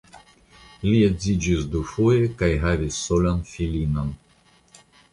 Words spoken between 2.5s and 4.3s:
havis solan filinon.